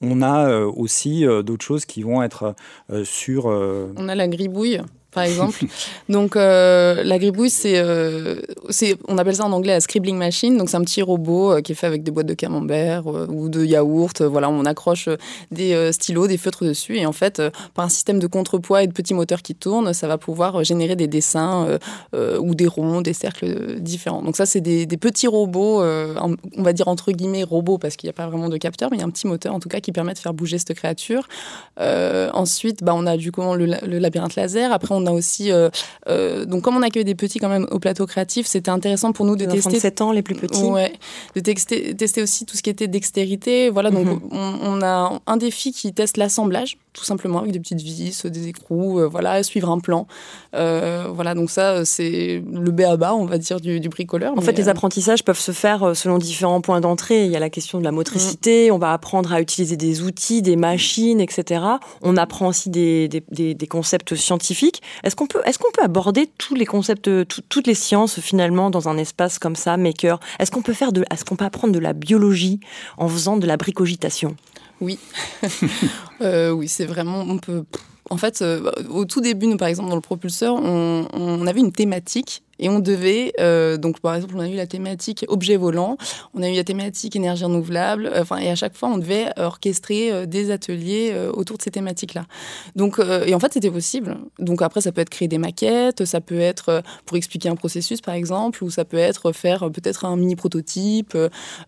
[0.00, 2.54] On a euh, aussi euh, d'autres choses qui vont être
[3.02, 3.46] sur...
[3.46, 4.80] On a la gribouille
[5.16, 5.64] par exemple.
[6.10, 8.36] donc euh, la gribouille, euh,
[8.68, 10.58] c'est, on appelle ça en anglais la scribbling machine.
[10.58, 13.48] Donc c'est un petit robot euh, qui est fait avec des boîtes de camembert ou
[13.48, 14.20] de yaourt.
[14.20, 15.08] voilà, on accroche
[15.50, 17.42] des stylos, des feutres dessus, et en fait,
[17.74, 20.96] par un système de contrepoids et de petits moteurs qui tournent, ça va pouvoir générer
[20.96, 21.78] des dessins
[22.14, 24.22] ou des ronds, des cercles différents.
[24.22, 28.10] Donc ça, c'est des, petits robots, on va dire entre guillemets robots parce qu'il n'y
[28.10, 29.80] a pas vraiment de capteur, mais il y a un petit moteur en tout cas
[29.80, 31.26] qui permet de faire bouger cette créature.
[31.78, 34.72] ensuite, bah, on a du coup le, le labyrinthe laser.
[34.72, 35.68] Après, on a aussi, euh,
[36.08, 39.24] euh, donc comme on accueille des petits quand même au plateau créatif, c'était intéressant pour
[39.24, 39.78] nous de tester.
[39.78, 40.62] 7 ans, les plus petits.
[40.62, 40.92] Ouais,
[41.34, 43.70] de tester, tester aussi tout ce qui était dextérité.
[43.70, 44.20] Voilà, donc mhm.
[44.30, 49.00] on, a un défi qui teste l'assemblage, tout simplement, avec des petites vis, des écrous,
[49.00, 50.06] euh, voilà, suivre un plan.
[50.52, 54.36] voilà, donc ça, c'est le B à bas, on va dire, du, bricoleur.
[54.36, 57.26] En fait, les apprentissages peuvent se faire selon différents points d'entrée.
[57.26, 60.42] Il y a la question de la motricité, on va apprendre à utiliser des outils,
[60.42, 61.62] des machines, etc.
[62.02, 64.82] On apprend aussi des, des, des concepts scientifiques.
[65.02, 65.42] Est-ce qu'on peut,
[65.82, 70.20] aborder tous les concepts, toutes les sciences finalement dans un espace comme ça, maker?
[70.38, 72.60] Est-ce qu'on peut faire est-ce qu'on peut apprendre de la biologie
[72.96, 74.36] en faisant de la bricogitation?
[74.80, 74.98] Oui,
[76.20, 77.64] euh, oui, c'est vraiment, on peut.
[78.08, 81.72] En fait, euh, au tout début, nous, par exemple, dans le propulseur, on avait une
[81.72, 85.96] thématique et on devait, euh, donc par exemple, on a eu la thématique objet volant,
[86.34, 90.12] on a eu la thématique énergie renouvelable, euh, et à chaque fois, on devait orchestrer
[90.12, 92.26] euh, des ateliers autour de ces thématiques-là.
[92.74, 94.16] Donc, et en fait, c'était possible.
[94.38, 98.00] Donc après, ça peut être créer des maquettes, ça peut être pour expliquer un processus,
[98.00, 101.16] par exemple, ou ça peut être faire peut-être un mini prototype.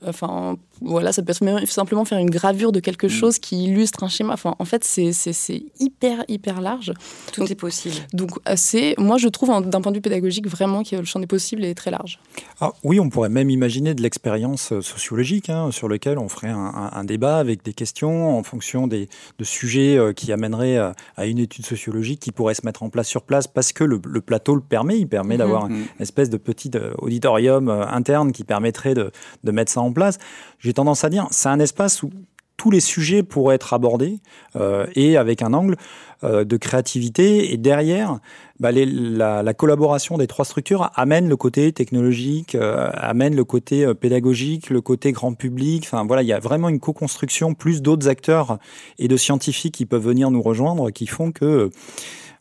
[0.07, 3.11] Enfin, voilà, ça peut être simplement faire une gravure de quelque mm.
[3.11, 4.35] chose qui illustre un schéma.
[4.35, 6.93] Enfin, en fait, c'est hyper, hyper large.
[7.33, 7.97] Tout est possible.
[8.13, 11.27] Donc, c'est, moi, je trouve, d'un point de vue pédagogique, vraiment que le champ des
[11.27, 12.19] possibles est très large.
[12.61, 16.49] Ah, oui, on pourrait même imaginer de l'expérience euh, sociologique hein, sur lequel on ferait
[16.49, 21.27] un, débat avec des questions en fonction des, de sujets euh, qui amèneraient euh, à
[21.27, 24.55] une étude sociologique qui pourrait se mettre en place sur place parce que le, plateau
[24.55, 24.99] le permet.
[24.99, 25.39] Il permet mhm.
[25.39, 25.77] d'avoir mhm.
[25.77, 29.11] une espèce de petit auditorium interne qui permettrait de,
[29.45, 30.19] de mettre ça en place.
[30.59, 32.11] J'ai tendance à dire, c'est un espace où
[32.59, 34.19] tous les sujets pourraient être abordés
[34.57, 35.77] euh, et avec un angle
[36.25, 37.53] euh, de créativité.
[37.53, 38.19] Et derrière,
[38.61, 43.95] bah, la, la, collaboration des trois structures amène le côté technologique, euh, amène le côté
[43.95, 45.85] pédagogique, le côté grand public.
[45.87, 48.59] Enfin voilà, il y a vraiment une co-construction, plus d'autres acteurs
[48.99, 51.71] et de scientifiques qui peuvent venir nous rejoindre, qui font que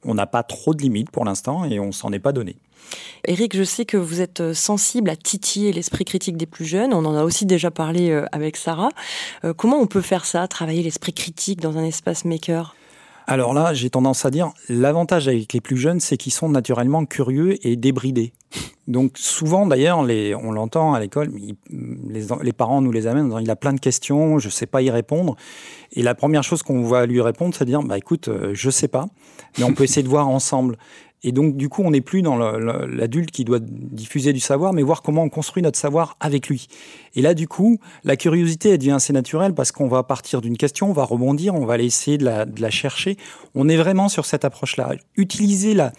[0.03, 2.58] on n'a pas trop de limites pour l'instant et on s'en est pas donné.
[3.26, 6.93] Eric, je sais que vous êtes euh, sensible à titiller l'esprit critique des plus jeunes.
[6.93, 8.89] On en a aussi déjà parlé euh, avec Sarah.
[9.43, 12.76] Euh, comment on peut faire ça, travailler l'esprit critique dans un espace maker?
[13.30, 17.04] Alors là, j'ai tendance à dire, l'avantage avec les plus jeunes, c'est qu'ils sont naturellement
[17.06, 18.32] curieux et débridés.
[18.88, 21.34] Donc souvent, d'ailleurs, on l'entend à l'école,
[21.69, 24.65] les, parents nous les amènent en disant, il a plein de questions, je ne sais
[24.65, 25.36] pas y répondre.
[25.91, 28.88] Et la première chose qu'on va lui répondre, c'est de dire, bah écoute, je sais
[28.88, 29.08] pas,
[29.58, 30.78] mais on peut essayer de voir ensemble.
[31.23, 34.84] Et donc, du coup, on n'est plus dans l'adulte qui doit diffuser du savoir, mais
[34.84, 36.67] voir comment on construit notre savoir avec lui.
[37.15, 40.58] Et là, du coup, la curiosité, elle devient assez naturelle parce qu'on va partir d'une
[40.58, 43.17] question, on va rebondir, on va aller essayer de la, de la chercher.
[43.56, 44.91] On est vraiment sur cette approche-là.
[45.15, 45.91] Utiliser la,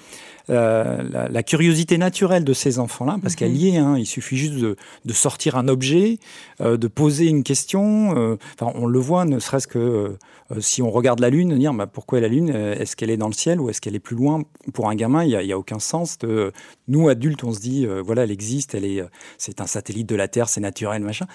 [0.49, 3.57] la, la, curiosité naturelle de ces enfants-là, parce qu'elle mhm.
[3.57, 3.77] y est.
[3.79, 6.19] Hein, il suffit juste de, de sortir un objet,
[6.61, 8.17] euh, de poser une question.
[8.17, 11.75] Euh, enfin, on le voit, ne serait-ce que euh, si on regarde la Lune, dire
[11.75, 14.17] bah, pourquoi la Lune Est-ce qu'elle est dans le ciel ou est-ce qu'elle est plus
[14.17, 16.19] loin Pour un gamin, il n'y a, a, aucun sens.
[16.19, 16.53] De,
[16.89, 19.03] nous, adultes, on se dit voilà, elle existe, elle est,
[19.37, 21.27] c'est un satellite de la Terre, c'est naturel, machin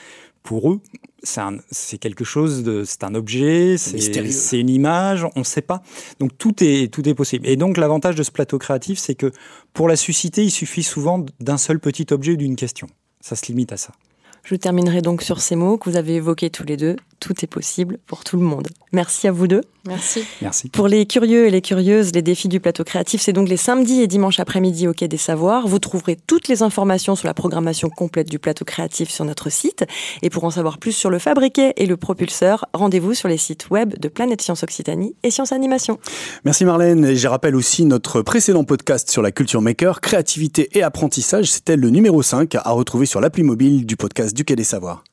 [0.43, 0.81] pour eux,
[1.23, 5.81] c'est quelque chose de, c'est un objet, c'est une image, on ne sait pas.
[6.19, 7.47] Donc tout est, tout est possible.
[7.47, 9.31] Et donc l'avantage de ce plateau créatif, c'est que
[9.71, 12.87] pour la susciter, il suffit souvent d'un seul petit objet ou d'une question.
[13.21, 13.93] Ça se limite à ça.
[14.43, 16.97] Je terminerai donc sur ces mots que vous avez évoqués tous les deux.
[17.21, 18.67] Tout est possible pour tout le monde.
[18.91, 19.61] Merci à vous deux.
[19.87, 20.23] Merci.
[20.41, 20.69] Merci.
[20.69, 24.01] Pour les curieux et les curieuses, les défis du plateau créatif, c'est donc les samedis
[24.01, 25.67] et dimanches après-midi au Quai des Savoirs.
[25.67, 29.85] Vous trouverez toutes les informations sur la programmation complète du plateau créatif sur notre site.
[30.21, 33.69] Et pour en savoir plus sur le fabriquet et le propulseur, rendez-vous sur les sites
[33.69, 35.99] web de Planète Science Occitanie et Science Animation.
[36.45, 37.05] Merci Marlène.
[37.05, 41.51] Et je rappelle aussi notre précédent podcast sur la culture maker, créativité et apprentissage.
[41.51, 45.03] C'était le numéro 5 à retrouver sur l'appli mobile du podcast du Quai.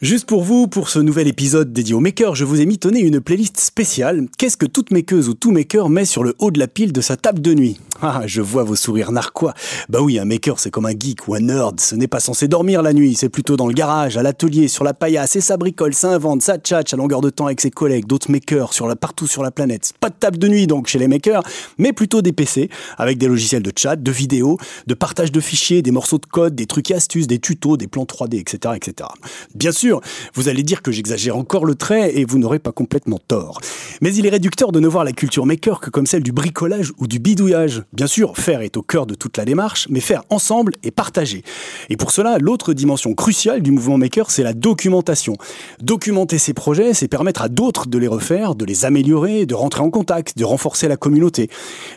[0.00, 3.20] Juste pour vous, pour ce nouvel épisode dédié aux makers, je vous ai mitonné une
[3.20, 4.28] playlist spéciale.
[4.38, 7.00] Qu'est-ce que toute makeuse ou tout maker met sur le haut de la pile de
[7.00, 7.80] sa table de nuit?
[8.00, 9.54] Ah, je vois vos sourires narquois.
[9.88, 11.80] Bah oui, un maker c'est comme un geek ou un nerd.
[11.80, 14.84] Ce n'est pas censé dormir la nuit, c'est plutôt dans le garage, à l'atelier, sur
[14.84, 17.72] la paillasse, et ça bricole, ça invente, ça tchatche à longueur de temps avec ses
[17.72, 19.94] collègues, d'autres makers partout sur la planète.
[19.98, 21.42] Pas de table de nuit donc chez les makers,
[21.76, 25.82] mais plutôt des PC, avec des logiciels de chat, de vidéo, de partage de fichiers,
[25.82, 28.74] des morceaux de code, des trucs et astuces, des tutos, des plans 3D, etc.
[28.76, 29.08] etc.
[29.56, 29.87] Bien sûr,
[30.34, 33.60] vous allez dire que j'exagère encore le trait et vous n'aurez pas complètement tort.
[34.00, 36.92] Mais il est réducteur de ne voir la culture maker que comme celle du bricolage
[36.98, 37.82] ou du bidouillage.
[37.92, 41.42] Bien sûr, faire est au cœur de toute la démarche, mais faire ensemble et partager.
[41.88, 45.34] Et pour cela, l'autre dimension cruciale du mouvement maker, c'est la documentation.
[45.80, 49.80] Documenter ses projets, c'est permettre à d'autres de les refaire, de les améliorer, de rentrer
[49.80, 51.48] en contact, de renforcer la communauté.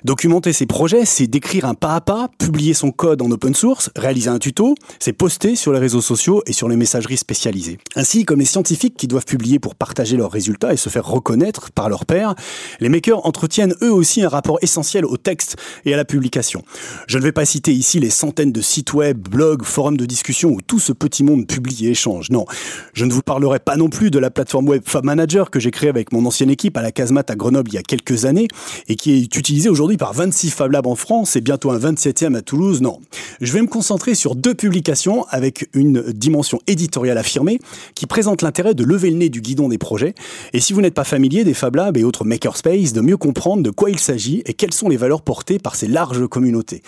[0.04, 3.90] Documenter ses projets, c'est d'écrire un pas à pas, publier son code en open source,
[3.96, 7.78] réaliser un tuto, c'est poster sur les réseaux sociaux et sur les messageries spécialisées.
[7.96, 11.72] Ainsi, comme les scientifiques qui doivent publier pour partager leurs résultats et se faire reconnaître
[11.72, 12.36] par leurs pairs,
[12.80, 16.64] les makers entretiennent eux aussi un rapport essentiel au texte et à la publication.
[17.08, 20.52] Je ne vais pas citer ici les centaines de sites web, blogs, forums de discussion
[20.52, 22.30] où tout ce petit monde publie et échange.
[22.30, 22.46] Non,
[22.94, 25.72] je ne vous parlerai pas non plus de la plateforme web Fab Manager que j'ai
[25.72, 28.48] créée avec mon ancienne équipe à la Casemate à Grenoble il y a quelques années
[28.88, 32.36] et qui est utilisée aujourd'hui par 26 Fab Labs en France et bientôt un 27e
[32.36, 32.82] à Toulouse.
[32.82, 33.02] Non,
[33.42, 37.60] je vais me concentrer sur deux publications avec une dimension éditoriale affirmée
[37.96, 40.14] qui présente l'intérêt de lever le nez du guidon des projets,
[40.54, 43.64] et si vous n'êtes pas familier des Fab Labs et autres makerspace, de mieux comprendre
[43.64, 46.82] de quoi il s'agit et quelles sont les valeurs portées par ces larges communautés.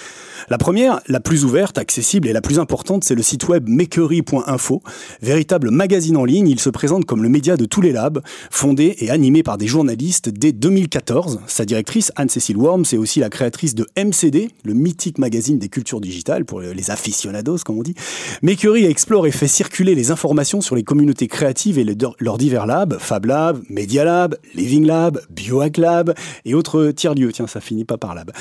[0.50, 4.82] La première, la plus ouverte, accessible et la plus importante, c'est le site web makery.info.
[5.22, 8.96] Véritable magazine en ligne, il se présente comme le média de tous les labs, fondé
[9.00, 11.41] et animé par des journalistes dès 2014.
[11.48, 16.02] Sa directrice, Anne-Cécile Worms, est aussi la créatrice de MCD, le mythique magazine des cultures
[16.02, 17.96] digitales pour les aficionados, comme on dit.
[18.41, 21.86] Makery explore et fait circuler les informations sur les communautés créatives et
[22.20, 26.14] leurs divers labs, Fab Lab, Media Lab, Living Lab, Biohack Lab
[26.46, 27.32] et autres tiers-lieux.
[27.32, 28.32] Tiens, ça finit pas par lab.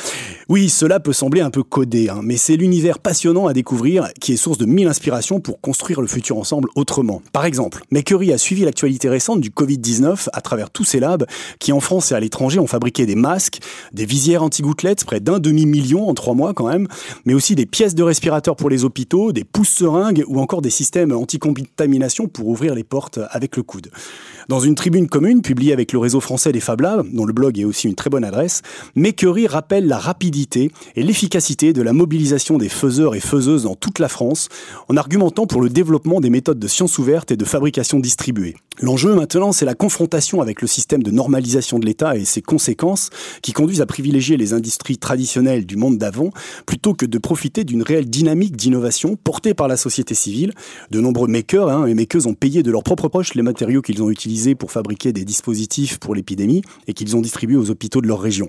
[0.49, 4.33] Oui, cela peut sembler un peu codé, hein, mais c'est l'univers passionnant à découvrir qui
[4.33, 7.23] est source de mille inspirations pour construire le futur ensemble autrement.
[7.33, 11.27] Par exemple, Makery a suivi l'actualité récente du Covid-19 à travers tous ces labs
[11.59, 13.61] qui en France et à l'étranger ont fabriqué des masques,
[13.93, 16.89] des visières anti-gouttelettes, près d'un demi-million en trois mois quand même,
[17.25, 20.71] mais aussi des pièces de respirateurs pour les hôpitaux, des pousses seringues ou encore des
[20.71, 23.91] systèmes anti-contamination pour ouvrir les portes avec le coude.
[24.49, 27.59] Dans une tribune commune publiée avec le réseau français des Fab Labs, dont le blog
[27.59, 28.63] est aussi une très bonne adresse,
[28.97, 33.99] Makery rappelle la rapidité et l'efficacité de la mobilisation des faiseurs et faiseuses dans toute
[33.99, 34.49] la France,
[34.89, 38.57] en argumentant pour le développement des méthodes de science ouverte et de fabrication distribuée.
[38.81, 43.11] L'enjeu maintenant, c'est la confrontation avec le système de normalisation de l'État et ses conséquences
[43.43, 46.31] qui conduisent à privilégier les industries traditionnelles du monde d'avant
[46.65, 50.53] plutôt que de profiter d'une réelle dynamique d'innovation portée par la société civile.
[50.91, 54.03] De nombreux makers hein, et makers ont payé de leurs propres poches les matériaux qu'ils
[54.03, 58.09] ont utilisés pour fabriquer des dispositifs pour l'épidémie et qu'ils ont distribués aux hôpitaux de
[58.09, 58.49] leur région.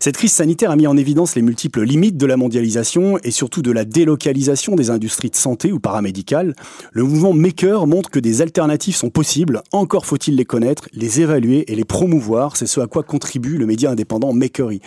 [0.00, 3.62] Cette crise sanitaire a mis en évidence les multiples limites de la mondialisation et surtout
[3.62, 6.56] de la délocalisation des industries de santé ou paramédicales.
[6.92, 11.70] Le mouvement maker montre que des alternatives sont possibles encore faut-il les connaître, les évaluer
[11.70, 12.56] et les promouvoir.
[12.56, 14.80] C'est ce à quoi contribue le média indépendant Makery.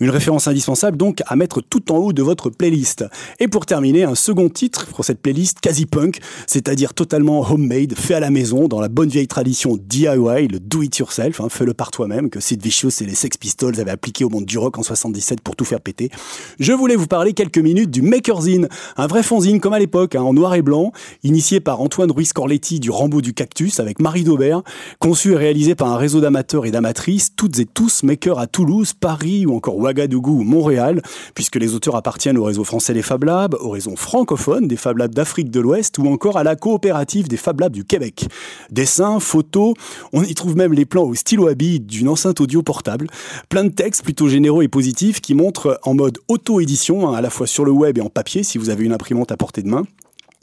[0.00, 3.04] Une référence indispensable donc à mettre tout en haut de votre playlist.
[3.40, 8.14] Et pour terminer, un second titre pour cette playlist quasi punk, c'est-à-dire totalement homemade, fait
[8.14, 11.74] à la maison, dans la bonne vieille tradition DIY, le do it yourself, hein, fais-le
[11.74, 14.78] par toi-même, que Sid Vicious et les Sex Pistols avaient appliqué au monde du rock
[14.78, 16.10] en 77 pour tout faire péter.
[16.58, 20.22] Je voulais vous parler quelques minutes du Makerzine, un vrai fanzine comme à l'époque, hein,
[20.22, 24.24] en noir et blanc, initié par Antoine Ruiz Corletti du Rambo du Cactus avec Marie
[24.24, 24.62] Daubert,
[24.98, 28.92] conçu et réalisé par un réseau d'amateurs et d'amatrices, toutes et tous makers à Toulouse,
[28.92, 31.02] Paris ou encore Ouagadougou ou Montréal,
[31.34, 34.98] puisque les auteurs appartiennent au réseau français des Fab Labs, au réseau francophone des Fab
[34.98, 38.26] Labs d'Afrique de l'Ouest ou encore à la coopérative des Fab Labs du Québec.
[38.70, 39.74] Dessins, photos,
[40.12, 43.08] on y trouve même les plans au stylo à billes d'une enceinte audio portable,
[43.48, 47.30] plein de textes plutôt généraux et positifs qui montrent en mode auto-édition, hein, à la
[47.30, 49.68] fois sur le web et en papier si vous avez une imprimante à portée de
[49.68, 49.84] main,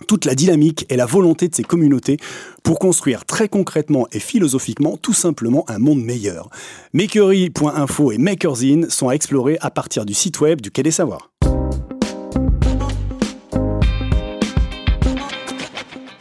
[0.07, 2.17] toute la dynamique et la volonté de ces communautés
[2.63, 6.49] pour construire très concrètement et philosophiquement tout simplement un monde meilleur.
[6.93, 11.29] Makery.info et Makerzine sont à explorer à partir du site web du Quai des Savoirs.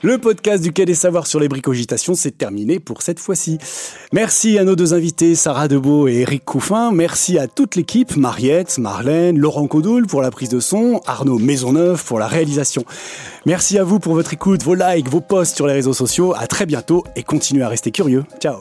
[0.02, 3.58] Le podcast du Quai des Savoirs sur les bricogitations, c'est terminé pour cette fois-ci.
[4.12, 6.92] Merci à nos deux invités, Sarah Debeau et Eric Couffin.
[6.92, 12.04] Merci à toute l'équipe, Mariette, Marlène, Laurent Codoul pour la prise de son, Arnaud Maisonneuve
[12.04, 12.84] pour la réalisation.
[13.44, 16.32] Merci à vous pour votre écoute, vos likes, vos posts sur les réseaux sociaux.
[16.37, 18.24] À très bientôt et continuez à rester curieux.
[18.40, 18.61] Ciao